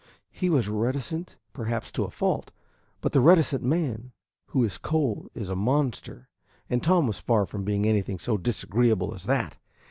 [0.31, 2.49] He was reticent perhaps to a fault,
[3.01, 4.13] but the reticent man
[4.47, 6.27] who is cold is a monster,
[6.71, 9.59] and Tom was far from being anything so disagreeable as that.